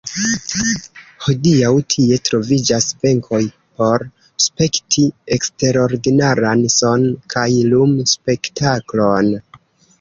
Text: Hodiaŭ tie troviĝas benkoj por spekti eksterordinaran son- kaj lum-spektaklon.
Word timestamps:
Hodiaŭ 1.25 1.69
tie 1.95 2.17
troviĝas 2.29 2.87
benkoj 3.03 3.43
por 3.83 4.07
spekti 4.47 5.05
eksterordinaran 5.39 6.67
son- 6.79 7.09
kaj 7.37 7.49
lum-spektaklon. 7.71 9.35